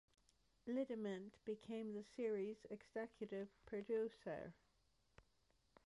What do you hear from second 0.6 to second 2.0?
Liddiment became